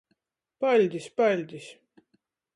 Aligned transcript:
Paļdis, 0.65 1.11
paļdis! 1.21 1.69